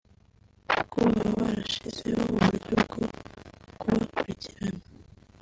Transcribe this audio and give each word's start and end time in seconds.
kuko 0.69 0.97
baba 1.13 1.31
barashyizeho 1.41 2.21
uburyo 2.33 2.57
bwo 2.83 3.05
kubakurikirana 3.79 4.83